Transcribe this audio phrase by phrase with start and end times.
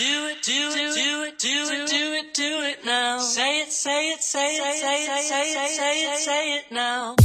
[0.00, 3.18] Do it, do it, do it, do it, do it, do it now.
[3.18, 7.16] Say it, say it, say it, say it, say it, say it, say it now.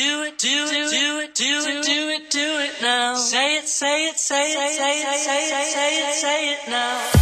[0.00, 3.16] Do it do it, do it, do it, do it, do it now.
[3.16, 7.19] Say it, say it, say it, say it, say it, say it, say it now.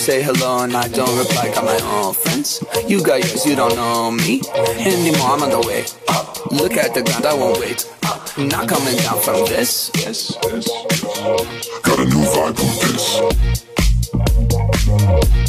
[0.00, 1.52] Say hello and I don't reply.
[1.52, 2.64] Got my own friends.
[2.88, 4.40] You got yours, you don't know me
[4.78, 5.30] anymore.
[5.32, 6.50] I'm on the way up.
[6.52, 8.38] Look at the ground, I won't wait up.
[8.38, 9.90] Not coming down from this.
[9.96, 10.70] Yes, yes.
[11.82, 12.72] Got a new vibe from
[15.26, 15.39] this.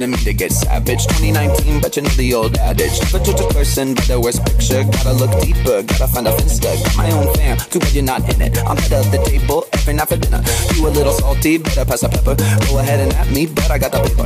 [0.00, 1.04] Didn't mean to get savage.
[1.20, 2.96] 2019, but you know the old adage.
[3.04, 4.82] Never judge a person by the worst picture.
[4.82, 6.72] Gotta look deeper, gotta find a finsta.
[6.72, 8.56] Got my own fam, too bad you're not in it.
[8.64, 10.40] I'm of the table every night for dinner.
[10.72, 12.34] You a little salty, better pass the pepper.
[12.64, 14.24] Go ahead and at me, but I got the paper.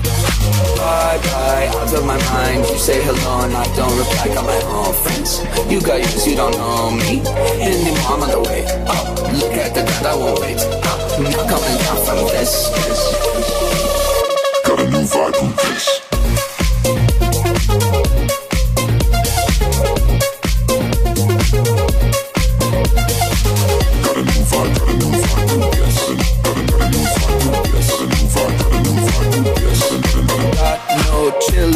[0.78, 2.62] Bye bye, out of my mind.
[2.70, 4.30] You say hello and I don't reply.
[4.30, 5.42] Got my own friends.
[5.66, 7.18] You got yours, you don't know me.
[7.58, 9.10] Anymore, I'm on the way up.
[9.34, 10.62] Look at the ground, I won't wait.
[10.62, 11.18] Oh, up.
[11.18, 12.70] Not coming down from this.
[12.70, 13.63] this got
[15.04, 16.00] new vibe from this.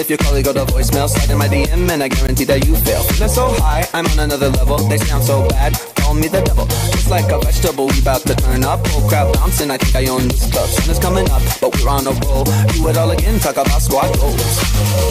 [0.01, 2.75] If your colleague got a voicemail, slide in my DM and I guarantee that you
[2.77, 3.03] fail.
[3.03, 4.79] Feeling so high, I'm on another level.
[4.79, 5.77] They sound so bad
[6.09, 6.67] call me the devil.
[6.93, 8.81] Just like a vegetable, we bout to turn up.
[8.97, 10.69] Oh crap, bouncing, I think I own this club.
[10.69, 12.45] Sun is coming up, but we're on a roll.
[12.73, 14.41] Do it all again, talk about squad goals.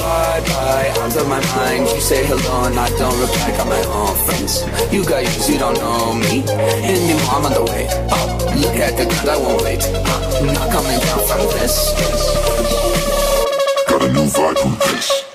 [0.02, 1.86] Bye bye, out of my mind.
[1.94, 3.50] You say hello and I don't reply.
[3.58, 4.66] Got my own friends.
[4.92, 6.42] You got yours, you don't know me
[6.82, 7.34] anymore.
[7.36, 7.86] I'm on the way.
[8.10, 8.26] Oh,
[8.58, 9.84] look at the ground, I won't wait.
[9.86, 10.20] Uh,
[10.58, 11.76] not coming down from this.
[13.90, 15.27] Got a new vibe with this.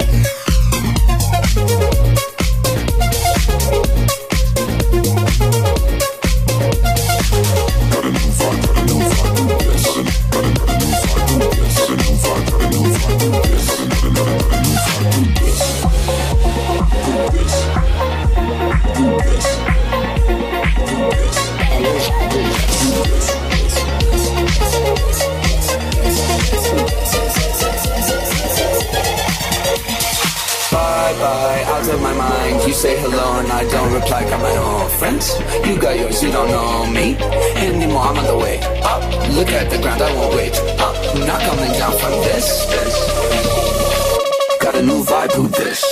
[32.83, 34.29] Say hello and I don't reply.
[34.29, 35.39] Got my own oh, friends.
[35.65, 37.15] You got yours, you don't know me
[37.55, 38.03] anymore.
[38.09, 39.03] I'm on the way up.
[39.37, 40.97] Look at the ground, I won't wait up.
[41.31, 42.67] Not coming down from this.
[42.73, 42.95] this.
[44.61, 45.92] Got a new vibe, who this?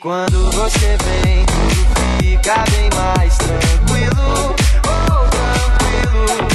[0.00, 4.54] quando você vem, tudo fica bem mais tranquilo.
[4.86, 6.48] Oh, tranquilo.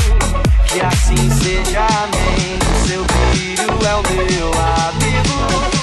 [0.68, 2.60] Que assim seja, amém.
[2.88, 3.04] Seu
[3.34, 5.83] filho é o meu amigo.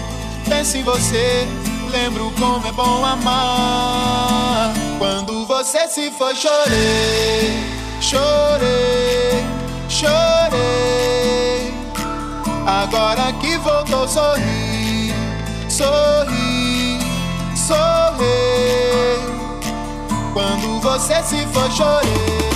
[0.51, 1.47] penso em você,
[1.89, 4.73] lembro como é bom amar.
[4.99, 7.57] Quando você se foi, chorei,
[8.01, 9.45] chorei,
[9.87, 11.73] chorei.
[12.67, 15.13] Agora que voltou, sorri,
[15.69, 16.99] sorri,
[17.55, 18.25] sorri.
[20.33, 22.50] Quando você se foi, chorei.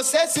[0.00, 0.40] Quando você se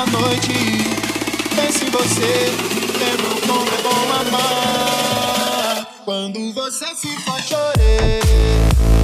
[0.00, 0.52] Sinto a noite,
[1.54, 2.46] penso em você,
[2.98, 5.86] lembro como é bom amar.
[6.06, 8.20] Quando você se foi, chorei,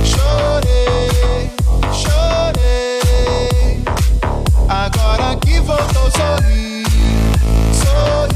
[0.04, 1.50] chorei,
[1.92, 3.02] chorei.
[4.68, 6.84] Agora que voltou, sorri,
[7.74, 8.35] sorri.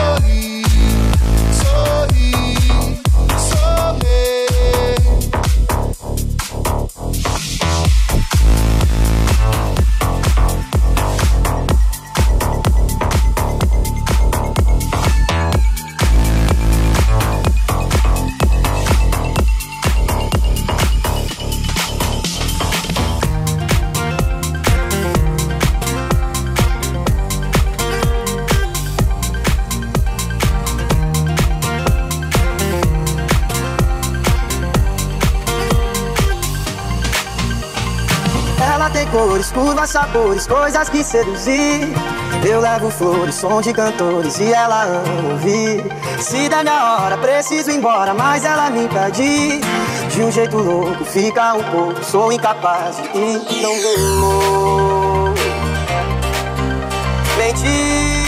[0.00, 0.49] Voltou,
[40.10, 41.88] sabores, coisas que seduzir.
[42.44, 45.84] Eu levo flores, som de cantores e ela ama ouvir.
[46.18, 49.60] Se der minha hora, preciso ir embora, mas ela me impede.
[50.10, 53.62] De um jeito louco, fica um pouco, sou incapaz de ir.
[53.62, 55.34] Não vou
[57.38, 58.20] mentir.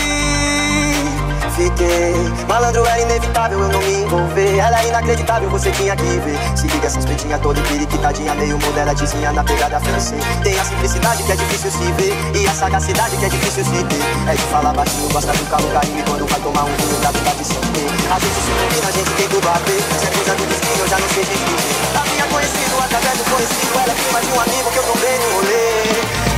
[1.56, 2.14] Fiquei
[2.48, 4.58] malandro, era inevitável eu não me envolver.
[4.58, 6.38] Ela é inacreditável, você tinha que ver.
[6.62, 10.22] Se liga essas pretinhas toda empiriquitadinha, meio modeladezinha na pegada francês.
[10.44, 13.82] Tem a simplicidade que é difícil se ver, e a sagacidade que é difícil se
[13.82, 14.30] ter.
[14.30, 17.10] É de falar baixinho, gosta do calor, carinho, e quando vai tomar um vinho, dá
[17.10, 17.90] vontade de sentir.
[18.06, 19.82] A gente se combina, a gente tem tudo a ver.
[19.98, 21.98] Se é coisa do destino, eu já não sei dizer.
[21.98, 25.18] A minha conhecida, através do conhecido, ela é prima de um amigo que eu comprei
[25.18, 25.82] no rolê.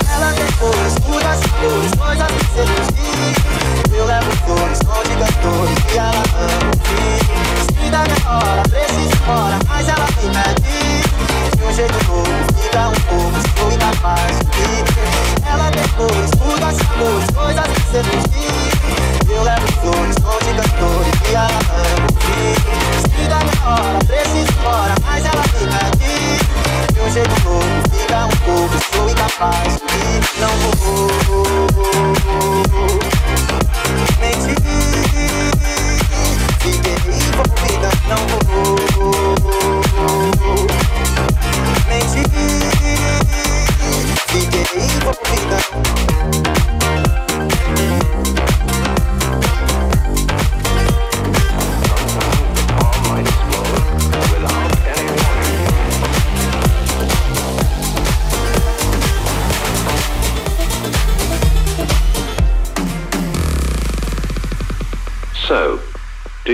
[0.08, 3.92] Ela tem cores, puras cores, coisas que seduzir.
[3.92, 7.20] Eu levo flores, som de cantores e ela ama ouvir.
[7.28, 7.43] Se
[7.90, 11.56] dá minha hora, preciso embora, mas ela me pede.
[11.56, 12.26] De um jeito novo,
[12.60, 14.84] fica um pouco, estou incapaz de ir.
[15.46, 19.30] Ela tem cores, puras cores, coisas que seduzir.
[19.30, 22.14] Eu levo flores, som de cantores e ela ama
[23.44, 26.92] minha hora, preciso ir embora, mas ela me pede.
[26.92, 30.40] De um jeito novo, fica um pouco, estou incapaz de ir.
[30.40, 31.43] Não vou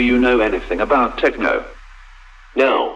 [0.01, 1.63] Do you know anything about techno?
[2.57, 2.90] No.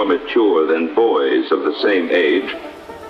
[0.00, 2.56] More mature than boys of the same age,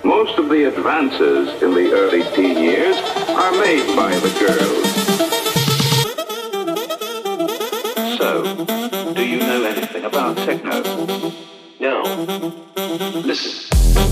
[0.03, 2.97] most of the advances in the early teen years
[3.29, 4.87] are made by the girls.
[8.17, 10.81] So, do you know anything about techno?
[11.79, 12.03] No.
[13.23, 14.10] Listen.